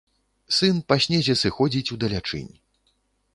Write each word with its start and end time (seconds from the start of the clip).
Сын 0.59 0.79
па 0.91 0.97
снезе 1.05 1.35
сыходзіць 1.43 1.93
у 1.97 1.99
далячынь. 2.05 2.49